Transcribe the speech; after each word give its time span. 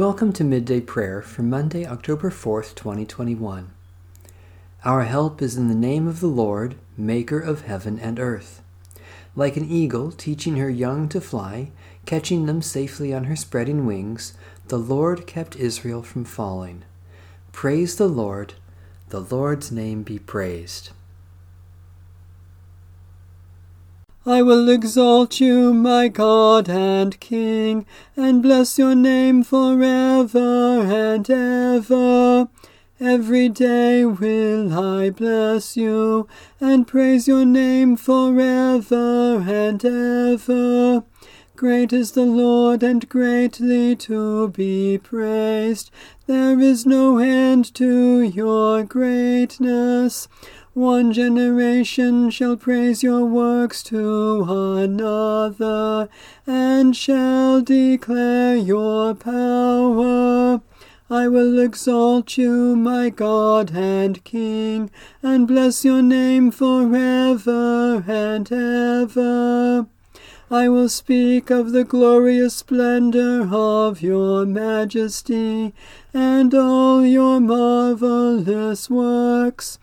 Welcome 0.00 0.32
to 0.32 0.44
Midday 0.44 0.80
Prayer 0.80 1.20
for 1.20 1.42
Monday, 1.42 1.84
October 1.84 2.30
4th, 2.30 2.74
2021. 2.74 3.70
Our 4.82 5.02
help 5.02 5.42
is 5.42 5.58
in 5.58 5.68
the 5.68 5.74
name 5.74 6.08
of 6.08 6.20
the 6.20 6.26
Lord, 6.26 6.76
Maker 6.96 7.38
of 7.38 7.66
heaven 7.66 7.98
and 8.00 8.18
earth. 8.18 8.62
Like 9.36 9.58
an 9.58 9.70
eagle 9.70 10.10
teaching 10.10 10.56
her 10.56 10.70
young 10.70 11.06
to 11.10 11.20
fly, 11.20 11.70
catching 12.06 12.46
them 12.46 12.62
safely 12.62 13.12
on 13.12 13.24
her 13.24 13.36
spreading 13.36 13.84
wings, 13.84 14.32
the 14.68 14.78
Lord 14.78 15.26
kept 15.26 15.54
Israel 15.54 16.02
from 16.02 16.24
falling. 16.24 16.82
Praise 17.52 17.96
the 17.96 18.08
Lord, 18.08 18.54
the 19.10 19.20
Lord's 19.20 19.70
name 19.70 20.02
be 20.02 20.18
praised. 20.18 20.92
I 24.26 24.42
will 24.42 24.68
exalt 24.68 25.40
you, 25.40 25.72
my 25.72 26.08
God 26.08 26.68
and 26.68 27.18
King, 27.20 27.86
and 28.16 28.42
bless 28.42 28.78
your 28.78 28.94
name 28.94 29.42
forever 29.42 30.82
and 30.82 31.28
ever. 31.30 32.48
Every 33.00 33.48
day 33.48 34.04
will 34.04 34.78
I 34.78 35.08
bless 35.08 35.74
you, 35.74 36.28
and 36.60 36.86
praise 36.86 37.26
your 37.26 37.46
name 37.46 37.96
forever 37.96 39.42
and 39.48 39.82
ever. 39.82 41.02
Great 41.56 41.92
is 41.94 42.12
the 42.12 42.26
Lord, 42.26 42.82
and 42.82 43.08
greatly 43.08 43.96
to 43.96 44.48
be 44.48 44.98
praised. 44.98 45.90
There 46.26 46.60
is 46.60 46.84
no 46.84 47.16
end 47.16 47.74
to 47.76 48.20
your 48.20 48.84
greatness. 48.84 50.28
One 50.80 51.12
generation 51.12 52.30
shall 52.30 52.56
praise 52.56 53.02
your 53.02 53.26
works 53.26 53.82
to 53.82 54.46
another, 54.78 56.08
and 56.46 56.96
shall 56.96 57.60
declare 57.60 58.56
your 58.56 59.14
power. 59.14 60.62
I 61.10 61.28
will 61.28 61.58
exalt 61.58 62.38
you, 62.38 62.74
my 62.76 63.10
God 63.10 63.72
and 63.74 64.24
King, 64.24 64.90
and 65.22 65.46
bless 65.46 65.84
your 65.84 66.00
name 66.00 66.50
forever 66.50 68.02
and 68.08 68.50
ever. 68.50 69.86
I 70.50 70.70
will 70.70 70.88
speak 70.88 71.50
of 71.50 71.72
the 71.72 71.84
glorious 71.84 72.56
splendor 72.56 73.46
of 73.52 74.00
your 74.00 74.46
majesty, 74.46 75.74
and 76.14 76.54
all 76.54 77.04
your 77.04 77.38
marvelous 77.38 78.88
works. 78.88 79.78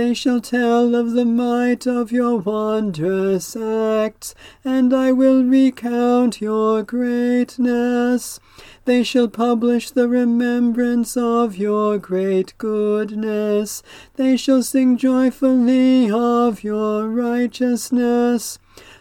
They 0.00 0.14
shall 0.14 0.40
tell 0.40 0.94
of 0.94 1.12
the 1.12 1.26
might 1.26 1.86
of 1.86 2.10
your 2.10 2.38
wondrous 2.38 3.54
acts, 3.54 4.34
and 4.64 4.94
I 4.94 5.12
will 5.12 5.44
recount 5.44 6.40
your 6.40 6.82
greatness. 6.82 8.40
They 8.86 9.02
shall 9.02 9.28
publish 9.28 9.90
the 9.90 10.08
remembrance 10.08 11.18
of 11.18 11.58
your 11.58 11.98
great 11.98 12.54
goodness. 12.56 13.82
They 14.16 14.38
shall 14.38 14.62
sing 14.62 14.96
joyfully 14.96 16.10
of 16.10 16.64
your 16.64 17.06
righteousness. 17.06 18.58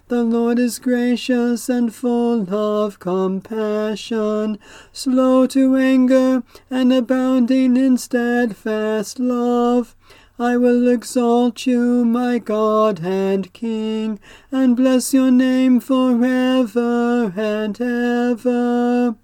The 0.10 0.24
Lord 0.24 0.60
is 0.60 0.80
gracious 0.80 1.70
and 1.70 1.96
full 1.96 2.54
of 2.54 3.00
compassion, 3.00 4.60
slow 4.92 5.48
to 5.48 5.76
anger, 5.78 6.44
and 6.70 6.92
abounding 6.92 7.78
in 7.78 7.98
steadfast 7.98 9.18
love. 9.18 9.96
I 10.42 10.56
will 10.56 10.88
exalt 10.88 11.68
you, 11.68 12.06
my 12.06 12.40
God 12.40 13.02
and 13.04 13.52
King, 13.52 14.22
and 14.54 14.78
bless 14.78 15.14
your 15.14 15.32
name 15.32 15.82
forever 15.82 17.34
and 17.36 17.82
ever. 17.82 19.16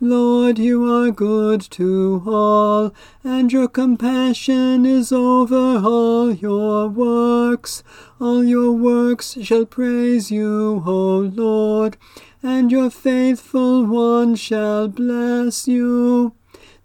Lord, 0.00 0.58
you 0.58 0.90
are 0.90 1.10
good 1.10 1.60
to 1.72 2.22
all, 2.26 2.94
and 3.22 3.52
your 3.52 3.68
compassion 3.68 4.86
is 4.86 5.12
over 5.12 5.78
all 5.84 6.32
your 6.32 6.88
works. 6.88 7.82
All 8.18 8.42
your 8.42 8.72
works 8.72 9.36
shall 9.42 9.66
praise 9.66 10.30
you, 10.30 10.82
O 10.86 11.18
Lord, 11.18 11.98
and 12.42 12.72
your 12.72 12.88
faithful 12.88 13.84
ones 13.84 14.40
shall 14.40 14.88
bless 14.88 15.68
you. 15.68 16.32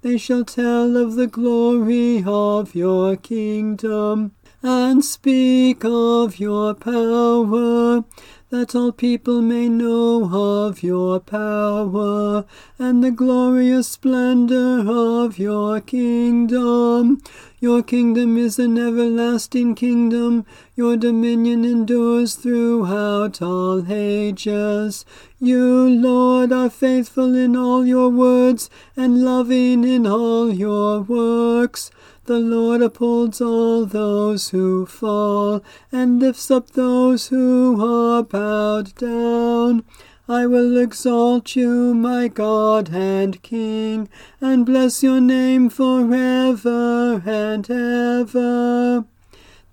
They 0.06 0.20
shall 0.20 0.46
tell 0.46 0.98
of 0.98 1.16
the 1.16 1.26
glory 1.26 2.24
of 2.28 2.76
your 2.76 3.16
kingdom 3.16 4.34
and 4.62 5.04
speak 5.04 5.84
of 5.84 6.38
your 6.40 6.76
power, 6.76 8.04
that 8.52 8.76
all 8.76 8.92
people 8.92 9.42
may 9.42 9.68
know 9.68 10.30
of 10.32 10.84
your 10.84 11.20
power 11.20 12.46
and 12.78 13.04
the 13.04 13.10
glorious 13.10 13.88
splendor 13.88 14.84
of 14.88 15.40
your 15.40 15.82
kingdom. 15.82 17.20
Your 17.66 17.82
kingdom 17.82 18.38
is 18.38 18.60
an 18.60 18.78
everlasting 18.78 19.74
kingdom. 19.74 20.46
Your 20.76 20.96
dominion 20.98 21.66
endures 21.66 22.36
throughout 22.36 23.42
all 23.42 23.92
ages. 23.92 25.04
You, 25.40 25.90
Lord, 25.90 26.54
are 26.54 26.70
faithful 26.70 27.34
in 27.34 27.56
all 27.56 27.84
your 27.84 28.10
words 28.10 28.70
and 28.96 29.24
loving 29.24 29.84
in 29.84 30.06
all 30.06 30.54
your 30.54 31.02
works. 31.02 31.90
The 32.26 32.38
Lord 32.38 32.84
upholds 32.84 33.42
all 33.42 33.88
those 33.88 34.50
who 34.50 34.86
fall 34.86 35.64
and 35.92 36.20
lifts 36.20 36.52
up 36.52 36.70
those 36.70 37.30
who 37.30 37.84
are 37.84 38.22
bowed 38.22 38.94
down. 38.94 39.84
I 40.28 40.48
will 40.48 40.76
exalt 40.78 41.56
you, 41.56 41.94
my 41.94 42.28
God 42.30 42.90
and 42.92 43.40
King, 43.44 44.10
and 44.42 44.66
bless 44.66 45.04
your 45.04 45.22
name 45.22 45.70
forever 45.70 47.22
and 47.24 47.70
ever. 47.70 49.06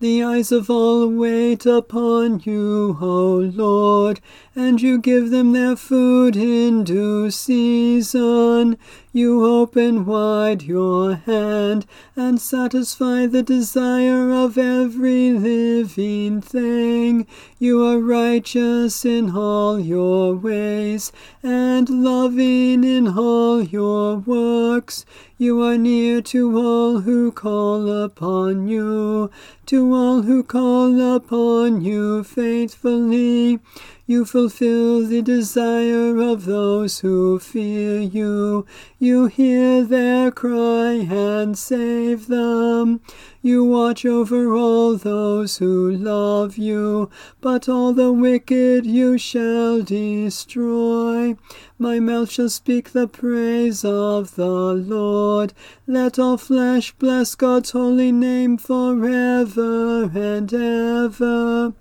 The 0.00 0.22
eyes 0.22 0.52
of 0.52 0.68
all 0.68 1.08
wait 1.08 1.64
upon 1.64 2.42
you, 2.44 2.98
O 3.00 3.36
Lord, 3.36 4.20
and 4.54 4.82
you 4.82 4.98
give 4.98 5.30
them 5.30 5.52
their 5.52 5.76
food 5.76 6.36
in 6.36 6.84
due 6.84 7.30
season. 7.30 8.76
You 9.14 9.44
open 9.46 10.04
wide 10.04 10.62
your 10.62 11.14
hand 11.14 11.86
and 12.16 12.40
satisfy 12.40 13.26
the 13.26 13.42
desire 13.42 14.30
of 14.30 14.56
every 14.56 15.32
living 15.32 16.40
thing. 16.40 17.26
You 17.58 17.84
are 17.84 17.98
righteous 17.98 19.04
in 19.04 19.36
all 19.36 19.78
your 19.78 20.34
ways 20.34 21.12
and 21.42 21.88
loving 21.88 22.84
in 22.84 23.08
all 23.08 23.62
your 23.62 24.16
works. 24.16 25.04
You 25.38 25.62
are 25.62 25.76
near 25.76 26.22
to 26.22 26.56
all 26.56 27.00
who 27.00 27.32
call 27.32 27.90
upon 27.90 28.68
you, 28.68 29.30
to 29.66 29.92
all 29.92 30.22
who 30.22 30.42
call 30.42 31.16
upon 31.16 31.82
you 31.82 32.22
faithfully. 32.22 33.58
You 34.04 34.24
fulfill 34.24 35.06
the 35.06 35.22
desire 35.22 36.16
of 36.18 36.44
those 36.44 36.98
who 36.98 37.38
fear 37.38 38.00
you. 38.00 38.66
You 38.98 39.26
hear 39.26 39.84
their 39.84 40.32
cry 40.32 41.06
and 41.08 41.56
save 41.56 42.26
them. 42.26 43.00
You 43.42 43.64
watch 43.64 44.04
over 44.04 44.54
all 44.54 44.96
those 44.96 45.58
who 45.58 45.92
love 45.92 46.58
you, 46.58 47.10
but 47.40 47.68
all 47.68 47.92
the 47.92 48.12
wicked 48.12 48.86
you 48.86 49.18
shall 49.18 49.82
destroy. 49.82 51.36
My 51.78 52.00
mouth 52.00 52.30
shall 52.30 52.48
speak 52.48 52.90
the 52.90 53.06
praise 53.06 53.84
of 53.84 54.34
the 54.34 54.74
Lord. 54.74 55.54
Let 55.86 56.18
all 56.18 56.38
flesh 56.38 56.92
bless 56.92 57.36
God's 57.36 57.70
holy 57.70 58.10
name 58.10 58.58
forever 58.58 60.10
and 60.12 60.52
ever. 60.52 61.74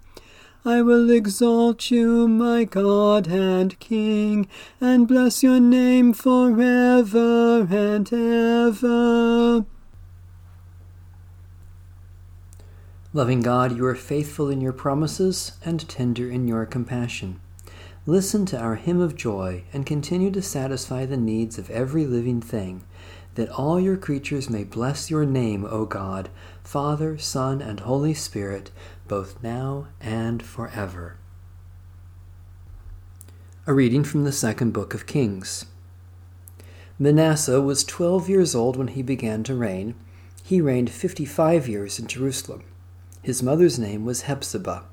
I 0.63 0.83
will 0.83 1.09
exalt 1.09 1.89
you, 1.89 2.27
my 2.27 2.65
God 2.65 3.27
and 3.27 3.79
King, 3.79 4.47
and 4.79 5.07
bless 5.07 5.41
your 5.41 5.59
name 5.59 6.13
forever 6.13 7.67
and 7.67 8.13
ever. 8.13 9.65
Loving 13.11 13.41
God, 13.41 13.75
you 13.75 13.85
are 13.87 13.95
faithful 13.95 14.51
in 14.51 14.61
your 14.61 14.71
promises 14.71 15.53
and 15.65 15.89
tender 15.89 16.29
in 16.29 16.47
your 16.47 16.67
compassion. 16.67 17.41
Listen 18.05 18.45
to 18.45 18.59
our 18.59 18.75
hymn 18.75 19.01
of 19.01 19.15
joy 19.15 19.63
and 19.73 19.85
continue 19.85 20.29
to 20.29 20.43
satisfy 20.43 21.07
the 21.07 21.17
needs 21.17 21.57
of 21.57 21.71
every 21.71 22.05
living 22.05 22.39
thing, 22.39 22.83
that 23.33 23.49
all 23.49 23.79
your 23.79 23.97
creatures 23.97 24.49
may 24.49 24.63
bless 24.63 25.09
your 25.09 25.25
name, 25.25 25.65
O 25.65 25.85
God, 25.85 26.29
Father, 26.63 27.17
Son, 27.17 27.61
and 27.61 27.79
Holy 27.79 28.13
Spirit 28.13 28.71
both 29.11 29.43
now 29.43 29.87
and 29.99 30.41
forever. 30.41 31.17
A 33.67 33.73
reading 33.73 34.05
from 34.05 34.23
the 34.23 34.31
second 34.31 34.71
book 34.71 34.93
of 34.93 35.05
Kings. 35.05 35.65
Manasseh 36.97 37.59
was 37.59 37.83
twelve 37.83 38.29
years 38.29 38.55
old 38.55 38.77
when 38.77 38.87
he 38.87 39.01
began 39.01 39.43
to 39.43 39.53
reign. 39.53 39.95
He 40.45 40.61
reigned 40.61 40.89
fifty 40.89 41.25
five 41.25 41.67
years 41.67 41.99
in 41.99 42.07
Jerusalem. 42.07 42.63
His 43.21 43.43
mother's 43.43 43.77
name 43.77 44.05
was 44.05 44.21
Hephzibah. 44.21 44.85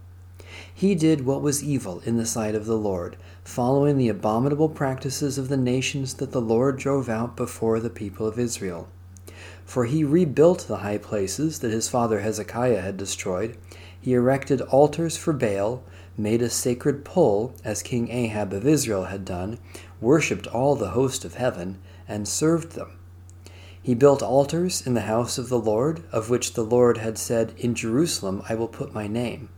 He 0.74 0.96
did 0.96 1.24
what 1.24 1.40
was 1.40 1.62
evil 1.62 2.00
in 2.00 2.16
the 2.16 2.26
sight 2.26 2.56
of 2.56 2.66
the 2.66 2.76
Lord, 2.76 3.16
following 3.44 3.98
the 3.98 4.08
abominable 4.08 4.68
practices 4.68 5.38
of 5.38 5.48
the 5.48 5.56
nations 5.56 6.14
that 6.14 6.32
the 6.32 6.40
Lord 6.40 6.76
drove 6.76 7.08
out 7.08 7.36
before 7.36 7.78
the 7.78 7.88
people 7.88 8.26
of 8.26 8.36
Israel. 8.36 8.88
For 9.64 9.84
he 9.84 10.02
rebuilt 10.02 10.66
the 10.66 10.78
high 10.78 10.98
places 10.98 11.60
that 11.60 11.70
his 11.70 11.88
father 11.88 12.18
Hezekiah 12.18 12.80
had 12.80 12.96
destroyed. 12.96 13.56
He 14.08 14.14
erected 14.14 14.62
altars 14.62 15.18
for 15.18 15.34
Baal, 15.34 15.82
made 16.16 16.40
a 16.40 16.48
sacred 16.48 17.04
pole, 17.04 17.52
as 17.62 17.82
King 17.82 18.10
Ahab 18.10 18.54
of 18.54 18.66
Israel 18.66 19.04
had 19.04 19.22
done, 19.22 19.58
worshipped 20.00 20.46
all 20.46 20.76
the 20.76 20.92
host 20.92 21.26
of 21.26 21.34
heaven, 21.34 21.76
and 22.08 22.26
served 22.26 22.72
them. 22.72 22.92
He 23.82 23.92
built 23.92 24.22
altars 24.22 24.86
in 24.86 24.94
the 24.94 25.02
house 25.02 25.36
of 25.36 25.50
the 25.50 25.58
Lord, 25.58 26.04
of 26.10 26.30
which 26.30 26.54
the 26.54 26.64
Lord 26.64 26.96
had 26.96 27.18
said, 27.18 27.52
In 27.58 27.74
Jerusalem 27.74 28.40
I 28.48 28.54
will 28.54 28.66
put 28.66 28.94
my 28.94 29.08
name. 29.08 29.50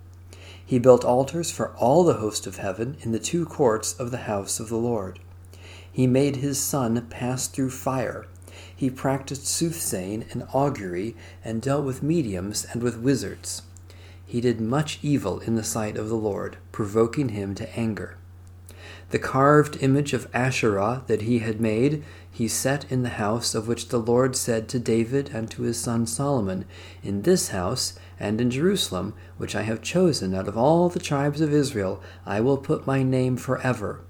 He 0.67 0.81
built 0.81 1.05
altars 1.05 1.53
for 1.53 1.69
all 1.77 2.03
the 2.03 2.15
host 2.15 2.45
of 2.45 2.57
heaven 2.57 2.97
in 3.03 3.13
the 3.13 3.21
two 3.21 3.47
courts 3.47 3.93
of 4.01 4.11
the 4.11 4.27
house 4.27 4.59
of 4.59 4.69
the 4.69 4.75
Lord. 4.75 5.21
He 5.93 6.09
made 6.09 6.35
his 6.35 6.59
son 6.59 7.07
pass 7.09 7.47
through 7.47 7.71
fire. 7.71 8.27
He 8.75 8.91
practiced 8.91 9.47
soothsaying 9.47 10.25
and 10.33 10.49
augury, 10.53 11.15
and 11.45 11.63
dealt 11.63 11.85
with 11.85 12.03
mediums 12.03 12.67
and 12.73 12.83
with 12.83 12.99
wizards. 12.99 13.63
He 14.31 14.41
did 14.41 14.61
much 14.61 15.01
evil 15.03 15.41
in 15.41 15.57
the 15.57 15.65
sight 15.65 15.97
of 15.97 16.09
the 16.09 16.15
Lord, 16.15 16.57
provoking 16.71 17.31
him 17.31 17.53
to 17.57 17.77
anger. 17.77 18.17
The 19.11 19.19
carved 19.19 19.83
image 19.83 20.13
of 20.13 20.29
Asherah 20.33 21.03
that 21.09 21.23
he 21.23 21.41
had 21.41 21.61
made, 21.61 22.05
he 22.31 22.47
set 22.47 22.89
in 22.93 23.03
the 23.03 23.19
house 23.19 23.57
of 23.57 23.67
which 23.67 23.89
the 23.89 23.99
Lord 23.99 24.37
said 24.37 24.69
to 24.69 24.79
David 24.79 25.33
and 25.35 25.51
to 25.51 25.63
his 25.63 25.81
son 25.81 26.07
Solomon, 26.07 26.65
In 27.03 27.23
this 27.23 27.49
house 27.49 27.95
and 28.21 28.41
in 28.41 28.53
Jerusalem, 28.53 29.15
which 29.37 29.57
I 29.57 29.63
have 29.63 29.83
chosen 29.83 30.33
out 30.33 30.47
of 30.47 30.57
all 30.57 30.89
the 30.89 31.01
tribes 31.01 31.41
of 31.41 31.53
Israel, 31.53 32.01
I 32.25 32.41
will 32.41 32.57
put 32.57 32.87
my 32.87 33.03
name 33.03 33.37
forever. 33.37 34.03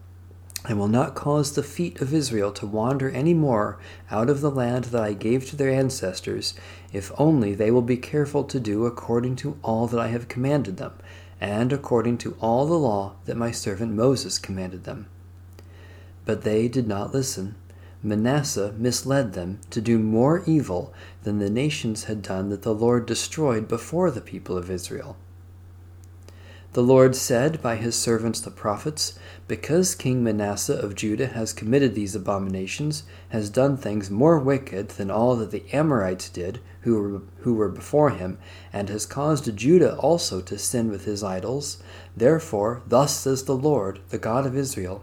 I 0.65 0.75
will 0.75 0.89
not 0.89 1.15
cause 1.15 1.53
the 1.53 1.63
feet 1.63 2.01
of 2.03 2.13
Israel 2.13 2.53
to 2.53 2.67
wander 2.67 3.09
any 3.09 3.33
more 3.33 3.79
out 4.11 4.29
of 4.29 4.43
the 4.43 4.51
land 4.51 4.85
that 4.87 5.03
I 5.03 5.15
gave 5.15 5.49
to 5.49 5.57
their 5.57 5.71
ancestors, 5.71 6.53
if 6.93 7.11
only 7.19 7.55
they 7.55 7.71
will 7.71 7.83
be 7.83 7.97
careful 7.97 8.45
to 8.45 8.61
do 8.61 8.85
according 8.85 9.37
to 9.37 9.57
all 9.63 9.87
that 9.87 9.99
I 9.99 10.09
have 10.09 10.29
commanded 10.29 10.77
them 10.77 10.93
and 11.41 11.73
according 11.73 12.19
to 12.19 12.37
all 12.41 12.67
the 12.67 12.79
law 12.79 13.15
that 13.25 13.37
my 13.37 13.51
servant 13.51 13.95
Moses 13.95 14.39
commanded 14.39 14.85
them. 14.85 15.07
But 16.27 16.43
they 16.43 16.69
did 16.69 16.87
not 16.87 17.15
listen. 17.15 17.55
Manasseh 18.03 18.75
misled 18.77 19.33
them 19.33 19.61
to 19.71 19.81
do 19.81 19.99
more 19.99 20.43
evil 20.47 20.93
than 21.23 21.39
the 21.39 21.51
nations 21.51 22.05
had 22.05 22.23
done 22.23 22.51
that 22.51 22.63
the 22.63 22.75
Lord 22.75 23.07
destroyed 23.07 23.69
before 23.69 24.11
the 24.11 24.21
people 24.21 24.57
of 24.57 24.71
Israel. 24.71 25.17
The 26.73 26.83
Lord 26.85 27.17
said 27.17 27.61
by 27.61 27.75
his 27.75 27.97
servants 27.97 28.41
the 28.41 28.53
prophets, 28.53 29.19
Because 29.49 29.97
King 29.97 30.23
Manasseh 30.23 30.79
of 30.79 30.95
Judah 30.95 31.27
has 31.27 31.53
committed 31.53 31.97
these 31.97 32.15
abominations, 32.15 33.03
has 33.31 33.51
done 33.51 33.77
things 33.77 34.09
more 34.09 34.39
wicked 34.39 34.91
than 34.91 35.11
all 35.11 35.35
that 35.35 35.51
the 35.51 35.65
Amorites 35.73 36.29
did, 36.29 36.61
who 36.83 36.95
were, 36.95 37.23
who 37.39 37.55
were 37.55 37.69
before 37.69 38.11
him, 38.11 38.39
and 38.73 38.89
has 38.89 39.05
caused 39.05 39.57
Judah 39.57 39.97
also 39.97 40.41
to 40.43 40.57
sin 40.59 40.93
with 40.93 41.07
his 41.07 41.25
idols, 41.25 41.83
therefore, 42.17 42.83
thus 42.87 43.17
says 43.19 43.43
the 43.43 43.57
Lord, 43.57 43.99
the 44.11 44.19
God 44.19 44.47
of 44.47 44.57
Israel, 44.57 45.03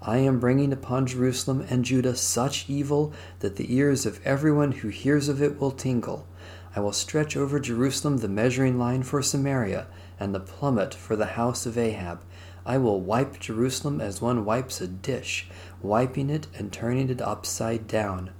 I 0.00 0.18
am 0.18 0.38
bringing 0.38 0.72
upon 0.72 1.08
Jerusalem 1.08 1.66
and 1.68 1.84
Judah 1.84 2.14
such 2.14 2.70
evil 2.70 3.12
that 3.40 3.56
the 3.56 3.74
ears 3.74 4.06
of 4.06 4.24
everyone 4.24 4.70
who 4.70 4.88
hears 4.88 5.28
of 5.28 5.42
it 5.42 5.60
will 5.60 5.72
tingle. 5.72 6.28
I 6.76 6.80
will 6.80 6.92
stretch 6.92 7.36
over 7.36 7.58
Jerusalem 7.58 8.18
the 8.18 8.28
measuring 8.28 8.78
line 8.78 9.02
for 9.02 9.20
Samaria 9.20 9.88
and 10.20 10.34
the 10.34 10.40
plummet 10.40 10.94
for 10.94 11.16
the 11.16 11.26
house 11.26 11.66
of 11.66 11.78
Ahab. 11.78 12.20
I 12.66 12.76
will 12.78 13.00
wipe 13.00 13.40
Jerusalem 13.40 14.00
as 14.00 14.20
one 14.20 14.44
wipes 14.44 14.80
a 14.80 14.86
dish, 14.86 15.48
wiping 15.80 16.28
it 16.28 16.46
and 16.54 16.72
turning 16.72 17.08
it 17.08 17.22
upside 17.22 17.86
down. 17.86 18.30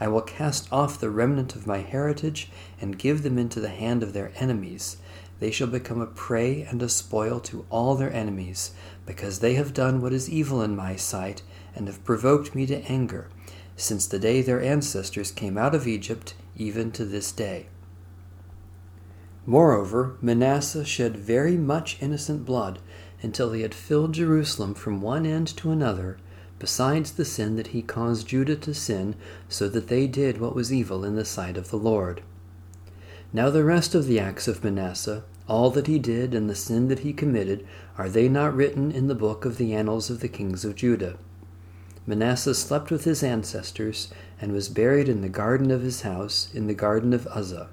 I 0.00 0.08
will 0.08 0.22
cast 0.22 0.72
off 0.72 1.00
the 1.00 1.10
remnant 1.10 1.54
of 1.54 1.66
my 1.66 1.78
heritage 1.78 2.50
and 2.80 2.98
give 2.98 3.22
them 3.22 3.38
into 3.38 3.60
the 3.60 3.68
hand 3.68 4.02
of 4.02 4.12
their 4.12 4.32
enemies. 4.36 4.98
They 5.38 5.50
shall 5.50 5.66
become 5.66 6.00
a 6.00 6.06
prey 6.06 6.62
and 6.62 6.82
a 6.82 6.88
spoil 6.88 7.40
to 7.40 7.66
all 7.68 7.94
their 7.94 8.12
enemies, 8.12 8.72
because 9.04 9.40
they 9.40 9.54
have 9.54 9.74
done 9.74 10.00
what 10.00 10.12
is 10.12 10.30
evil 10.30 10.62
in 10.62 10.74
my 10.74 10.96
sight 10.96 11.42
and 11.74 11.86
have 11.86 12.04
provoked 12.04 12.54
me 12.54 12.66
to 12.66 12.82
anger, 12.90 13.28
since 13.76 14.06
the 14.06 14.18
day 14.18 14.40
their 14.40 14.62
ancestors 14.62 15.30
came 15.30 15.58
out 15.58 15.74
of 15.74 15.86
Egypt, 15.86 16.34
even 16.56 16.90
to 16.92 17.04
this 17.04 17.32
day. 17.32 17.66
Moreover, 19.48 20.16
Manasseh 20.20 20.84
shed 20.84 21.16
very 21.16 21.56
much 21.56 21.98
innocent 22.02 22.44
blood 22.44 22.80
until 23.22 23.52
he 23.52 23.62
had 23.62 23.74
filled 23.74 24.14
Jerusalem 24.14 24.74
from 24.74 25.00
one 25.00 25.24
end 25.24 25.46
to 25.58 25.70
another, 25.70 26.16
besides 26.58 27.12
the 27.12 27.24
sin 27.24 27.54
that 27.54 27.68
he 27.68 27.80
caused 27.80 28.26
Judah 28.26 28.56
to 28.56 28.74
sin, 28.74 29.14
so 29.48 29.68
that 29.68 29.86
they 29.86 30.08
did 30.08 30.40
what 30.40 30.56
was 30.56 30.72
evil 30.72 31.04
in 31.04 31.14
the 31.14 31.24
sight 31.24 31.56
of 31.56 31.70
the 31.70 31.78
Lord. 31.78 32.22
Now 33.32 33.48
the 33.48 33.62
rest 33.62 33.94
of 33.94 34.06
the 34.06 34.18
acts 34.18 34.48
of 34.48 34.64
Manasseh, 34.64 35.22
all 35.48 35.70
that 35.70 35.86
he 35.86 36.00
did 36.00 36.34
and 36.34 36.50
the 36.50 36.56
sin 36.56 36.88
that 36.88 37.00
he 37.00 37.12
committed, 37.12 37.64
are 37.96 38.08
they 38.08 38.28
not 38.28 38.56
written 38.56 38.90
in 38.90 39.06
the 39.06 39.14
book 39.14 39.44
of 39.44 39.58
the 39.58 39.74
annals 39.74 40.10
of 40.10 40.18
the 40.18 40.28
kings 40.28 40.64
of 40.64 40.74
Judah? 40.74 41.18
Manasseh 42.04 42.54
slept 42.54 42.90
with 42.90 43.04
his 43.04 43.22
ancestors 43.22 44.08
and 44.40 44.50
was 44.50 44.68
buried 44.68 45.08
in 45.08 45.20
the 45.20 45.28
garden 45.28 45.70
of 45.70 45.82
his 45.82 46.02
house, 46.02 46.48
in 46.52 46.66
the 46.66 46.74
garden 46.74 47.12
of 47.12 47.28
Uzzah 47.28 47.68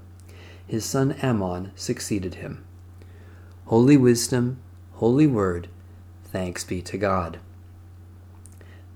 his 0.66 0.84
son 0.84 1.14
Amon 1.22 1.72
succeeded 1.74 2.36
him. 2.36 2.64
Holy 3.66 3.96
wisdom, 3.96 4.58
holy 4.94 5.26
word, 5.26 5.68
thanks 6.24 6.64
be 6.64 6.82
to 6.82 6.98
God. 6.98 7.38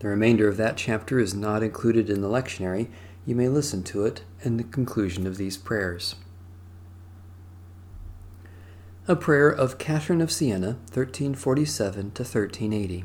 The 0.00 0.08
remainder 0.08 0.46
of 0.46 0.56
that 0.58 0.76
chapter 0.76 1.18
is 1.18 1.34
not 1.34 1.62
included 1.62 2.08
in 2.08 2.20
the 2.20 2.28
lectionary. 2.28 2.88
You 3.26 3.34
may 3.34 3.48
listen 3.48 3.82
to 3.84 4.04
it 4.04 4.22
in 4.42 4.56
the 4.56 4.64
conclusion 4.64 5.26
of 5.26 5.36
these 5.36 5.56
prayers. 5.56 6.14
A 9.08 9.16
prayer 9.16 9.48
of 9.48 9.78
Catherine 9.78 10.20
of 10.20 10.30
Siena, 10.30 10.76
1347 10.92 12.12
to 12.12 12.22
1380. 12.22 13.04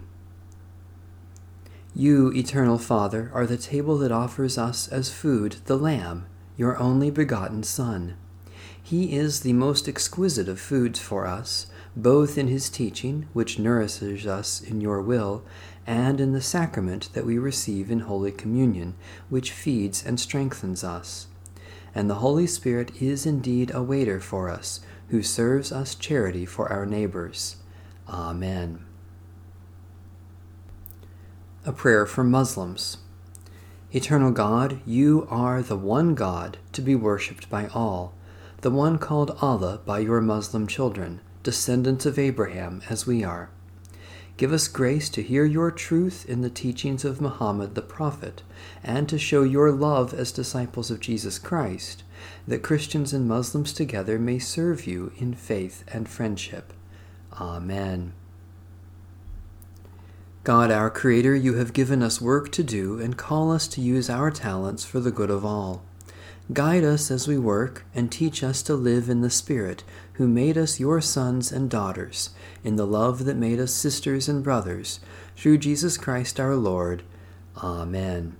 You, 1.95 2.31
eternal 2.33 2.77
Father, 2.77 3.31
are 3.33 3.45
the 3.45 3.57
table 3.57 3.97
that 3.99 4.11
offers 4.11 4.57
us 4.57 4.87
as 4.87 5.13
food 5.13 5.57
the 5.65 5.77
Lamb, 5.77 6.25
your 6.57 6.77
only 6.77 7.09
begotten 7.09 7.63
Son. 7.63 8.15
He 8.85 9.15
is 9.15 9.39
the 9.39 9.53
most 9.53 9.87
exquisite 9.87 10.49
of 10.49 10.59
foods 10.59 10.99
for 10.99 11.25
us, 11.25 11.67
both 11.95 12.37
in 12.37 12.49
his 12.49 12.69
teaching, 12.69 13.27
which 13.31 13.57
nourishes 13.57 14.27
us 14.27 14.61
in 14.61 14.81
your 14.81 15.01
will, 15.01 15.43
and 15.87 16.19
in 16.19 16.33
the 16.33 16.41
sacrament 16.41 17.07
that 17.13 17.25
we 17.25 17.37
receive 17.37 17.89
in 17.89 18.01
Holy 18.01 18.31
Communion, 18.31 18.95
which 19.29 19.53
feeds 19.53 20.05
and 20.05 20.19
strengthens 20.19 20.83
us. 20.83 21.27
And 21.95 22.09
the 22.09 22.15
Holy 22.15 22.45
Spirit 22.45 23.01
is 23.01 23.25
indeed 23.25 23.71
a 23.73 23.81
waiter 23.81 24.19
for 24.19 24.49
us, 24.49 24.81
who 25.09 25.23
serves 25.23 25.71
us 25.71 25.95
charity 25.95 26.45
for 26.45 26.69
our 26.69 26.85
neighbors. 26.85 27.57
Amen. 28.09 28.83
A 31.65 31.71
prayer 31.71 32.05
for 32.05 32.25
Muslims. 32.25 32.97
Eternal 33.93 34.31
God, 34.31 34.81
you 34.85 35.25
are 35.29 35.61
the 35.61 35.77
one 35.77 36.15
God 36.15 36.57
to 36.73 36.81
be 36.81 36.95
worshipped 36.95 37.49
by 37.49 37.67
all 37.67 38.13
the 38.63 38.71
one 38.71 38.97
called 38.97 39.37
Allah 39.41 39.81
by 39.85 39.99
your 39.99 40.21
Muslim 40.21 40.67
children, 40.67 41.19
descendants 41.43 42.05
of 42.05 42.17
Abraham 42.17 42.81
as 42.89 43.05
we 43.05 43.21
are. 43.21 43.49
Give 44.37 44.53
us 44.53 44.69
grace 44.69 45.09
to 45.09 45.21
hear 45.21 45.43
your 45.43 45.69
truth 45.69 46.25
in 46.29 46.39
the 46.39 46.49
teachings 46.49 47.03
of 47.03 47.19
Muhammad 47.19 47.75
the 47.75 47.81
Prophet, 47.81 48.41
and 48.81 49.09
to 49.09 49.19
show 49.19 49.43
your 49.43 49.69
love 49.69 50.13
as 50.13 50.31
disciples 50.31 50.89
of 50.89 51.01
Jesus 51.01 51.37
Christ, 51.39 52.03
that 52.47 52.63
Christians 52.63 53.11
and 53.11 53.27
Muslims 53.27 53.73
together 53.73 54.17
may 54.17 54.39
serve 54.39 54.87
you 54.87 55.11
in 55.17 55.33
faith 55.33 55.83
and 55.89 56.07
friendship. 56.07 56.71
Amen. 57.33 58.13
God, 60.45 60.71
our 60.71 60.89
Creator, 60.89 61.35
you 61.35 61.55
have 61.55 61.73
given 61.73 62.01
us 62.01 62.21
work 62.21 62.49
to 62.53 62.63
do 62.63 62.97
and 62.97 63.17
call 63.17 63.51
us 63.51 63.67
to 63.67 63.81
use 63.81 64.09
our 64.09 64.31
talents 64.31 64.85
for 64.85 65.01
the 65.01 65.11
good 65.11 65.29
of 65.29 65.43
all. 65.43 65.83
Guide 66.51 66.83
us 66.83 67.09
as 67.09 67.25
we 67.25 67.37
work, 67.37 67.85
and 67.95 68.11
teach 68.11 68.43
us 68.43 68.61
to 68.63 68.75
live 68.75 69.09
in 69.09 69.21
the 69.21 69.29
Spirit, 69.29 69.85
who 70.13 70.27
made 70.27 70.57
us 70.57 70.77
your 70.77 70.99
sons 70.99 71.53
and 71.53 71.69
daughters, 71.69 72.31
in 72.65 72.75
the 72.75 72.85
love 72.85 73.23
that 73.23 73.37
made 73.37 73.61
us 73.61 73.71
sisters 73.73 74.27
and 74.27 74.43
brothers, 74.43 74.99
through 75.37 75.57
Jesus 75.57 75.95
Christ 75.97 76.41
our 76.41 76.55
Lord. 76.55 77.01
Amen. 77.55 78.35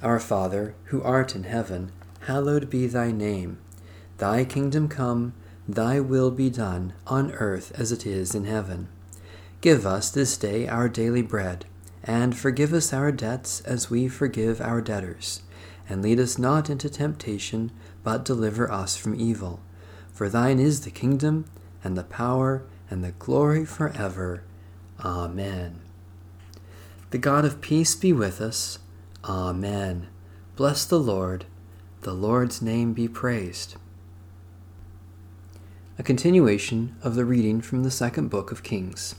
Our 0.00 0.20
Father, 0.20 0.76
who 0.84 1.02
art 1.02 1.34
in 1.34 1.42
heaven, 1.42 1.90
hallowed 2.20 2.70
be 2.70 2.86
thy 2.86 3.10
name. 3.10 3.58
Thy 4.18 4.44
kingdom 4.44 4.86
come, 4.88 5.34
thy 5.68 5.98
will 5.98 6.30
be 6.30 6.50
done, 6.50 6.92
on 7.08 7.32
earth 7.32 7.72
as 7.74 7.90
it 7.90 8.06
is 8.06 8.32
in 8.32 8.44
heaven. 8.44 8.86
Give 9.60 9.84
us 9.84 10.08
this 10.08 10.36
day 10.36 10.68
our 10.68 10.88
daily 10.88 11.22
bread, 11.22 11.66
and 12.04 12.38
forgive 12.38 12.72
us 12.72 12.92
our 12.92 13.10
debts 13.10 13.60
as 13.62 13.90
we 13.90 14.06
forgive 14.06 14.60
our 14.60 14.80
debtors 14.80 15.42
and 15.88 16.02
lead 16.02 16.20
us 16.20 16.38
not 16.38 16.68
into 16.68 16.88
temptation, 16.88 17.70
but 18.04 18.24
deliver 18.24 18.70
us 18.70 18.96
from 18.96 19.18
evil. 19.18 19.60
For 20.12 20.28
thine 20.28 20.58
is 20.58 20.82
the 20.82 20.90
kingdom, 20.90 21.46
and 21.82 21.96
the 21.96 22.04
power, 22.04 22.64
and 22.90 23.04
the 23.04 23.12
glory 23.12 23.64
forever. 23.64 24.42
Amen. 25.04 25.80
The 27.10 27.18
God 27.18 27.44
of 27.44 27.60
peace 27.60 27.94
be 27.94 28.12
with 28.12 28.40
us. 28.40 28.78
Amen. 29.24 30.08
Bless 30.56 30.84
the 30.84 30.98
Lord. 30.98 31.46
The 32.02 32.12
Lord's 32.12 32.60
name 32.60 32.92
be 32.92 33.08
praised. 33.08 33.76
A 35.98 36.02
continuation 36.02 36.96
of 37.02 37.14
the 37.14 37.24
reading 37.24 37.60
from 37.60 37.82
the 37.82 37.90
second 37.90 38.28
book 38.28 38.52
of 38.52 38.62
Kings. 38.62 39.14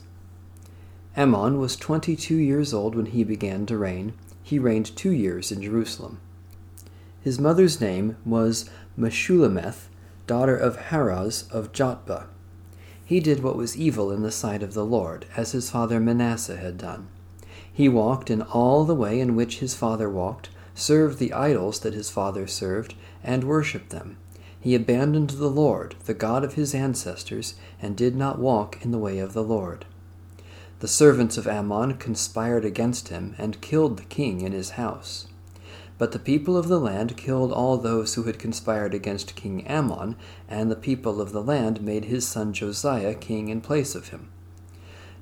Amon 1.17 1.59
was 1.59 1.75
twenty 1.75 2.15
two 2.15 2.38
years 2.38 2.73
old 2.73 2.95
when 2.95 3.07
he 3.07 3.23
began 3.23 3.65
to 3.65 3.77
reign. 3.77 4.13
He 4.43 4.59
reigned 4.59 4.95
two 4.95 5.11
years 5.11 5.51
in 5.51 5.61
Jerusalem. 5.61 6.19
His 7.21 7.39
mother's 7.39 7.81
name 7.81 8.15
was 8.25 8.69
Meshullemeth, 8.97 9.89
daughter 10.25 10.55
of 10.55 10.77
Haruz 10.89 11.51
of 11.51 11.73
Jotbah. 11.73 12.27
He 13.03 13.19
did 13.19 13.41
what 13.41 13.55
was 13.57 13.75
evil 13.75 14.11
in 14.11 14.21
the 14.21 14.31
sight 14.31 14.61
of 14.61 14.73
the 14.73 14.85
Lord, 14.85 15.25
as 15.35 15.51
his 15.51 15.69
father 15.71 15.99
Manasseh 15.99 16.57
had 16.57 16.77
done. 16.77 17.07
He 17.71 17.89
walked 17.89 18.29
in 18.29 18.41
all 18.41 18.85
the 18.85 18.93
way 18.93 19.19
in 19.19 19.35
which 19.35 19.59
his 19.59 19.73
father 19.73 20.09
walked, 20.09 20.49
served 20.75 21.17
the 21.17 21.33
idols 21.33 21.79
that 21.79 21.93
his 21.93 22.09
father 22.09 22.45
served, 22.45 22.93
and 23.23 23.43
worshipped 23.43 23.89
them. 23.89 24.17
He 24.61 24.75
abandoned 24.75 25.31
the 25.31 25.49
Lord, 25.49 25.95
the 26.05 26.13
God 26.13 26.43
of 26.43 26.53
his 26.53 26.75
ancestors, 26.75 27.55
and 27.81 27.95
did 27.95 28.15
not 28.15 28.39
walk 28.39 28.83
in 28.83 28.91
the 28.91 28.97
way 28.97 29.19
of 29.19 29.33
the 29.33 29.43
Lord. 29.43 29.85
The 30.79 30.88
servants 30.88 31.38
of 31.38 31.47
Amon 31.47 31.97
conspired 31.97 32.63
against 32.63 33.07
him 33.07 33.35
and 33.38 33.61
killed 33.61 33.97
the 33.97 34.03
king 34.03 34.41
in 34.41 34.51
his 34.51 34.71
house. 34.71 35.27
But 35.99 36.13
the 36.13 36.17
people 36.17 36.57
of 36.57 36.69
the 36.69 36.79
land 36.79 37.17
killed 37.17 37.51
all 37.51 37.77
those 37.77 38.15
who 38.15 38.23
had 38.23 38.39
conspired 38.39 38.93
against 38.93 39.35
King 39.35 39.67
Amon, 39.69 40.15
and 40.47 40.71
the 40.71 40.77
people 40.77 41.21
of 41.21 41.33
the 41.33 41.43
land 41.43 41.81
made 41.81 42.05
his 42.05 42.25
son 42.25 42.53
Josiah 42.53 43.13
king 43.13 43.49
in 43.49 43.59
place 43.59 43.93
of 43.95 44.07
him. 44.07 44.29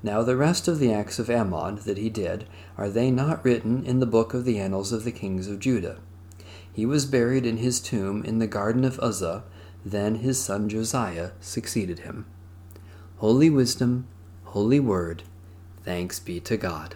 Now 0.04 0.22
the 0.22 0.36
rest 0.36 0.68
of 0.68 0.78
the 0.78 0.92
acts 0.92 1.18
of 1.18 1.28
Amon 1.28 1.80
that 1.84 1.98
he 1.98 2.08
did, 2.08 2.46
are 2.78 2.88
they 2.88 3.10
not 3.10 3.44
written 3.44 3.84
in 3.84 3.98
the 3.98 4.06
book 4.06 4.32
of 4.32 4.44
the 4.44 4.60
annals 4.60 4.92
of 4.92 5.02
the 5.02 5.10
kings 5.10 5.48
of 5.48 5.58
Judah? 5.58 5.98
He 6.72 6.86
was 6.86 7.06
buried 7.06 7.44
in 7.44 7.56
his 7.56 7.80
tomb 7.80 8.22
in 8.24 8.38
the 8.38 8.46
garden 8.46 8.84
of 8.84 9.00
Uzzah, 9.00 9.42
then 9.84 10.16
his 10.16 10.40
son 10.40 10.68
Josiah 10.68 11.32
succeeded 11.40 12.00
him. 12.00 12.24
Holy 13.16 13.50
wisdom, 13.50 14.06
holy 14.44 14.78
word, 14.78 15.24
thanks 15.84 16.20
be 16.20 16.38
to 16.38 16.56
God. 16.56 16.94